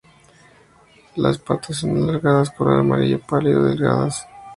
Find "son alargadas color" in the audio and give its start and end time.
1.75-2.79